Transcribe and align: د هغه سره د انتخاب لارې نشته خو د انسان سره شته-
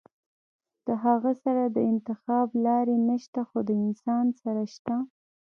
د 0.85 0.87
هغه 1.03 1.31
سره 1.43 1.63
د 1.67 1.77
انتخاب 1.91 2.47
لارې 2.65 2.97
نشته 3.09 3.41
خو 3.49 3.59
د 3.67 3.69
انسان 3.85 4.25
سره 4.41 4.63
شته- 4.73 4.95